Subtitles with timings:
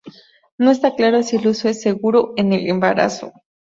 [0.57, 3.31] No está claro si el uso es seguro en el embarazo.